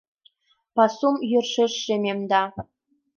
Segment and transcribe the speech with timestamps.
[0.75, 2.43] Пасум йӧршеш шемемда.